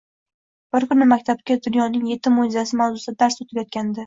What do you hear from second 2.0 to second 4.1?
etti mo``jizasi mavzusida dars o`tilayotgandi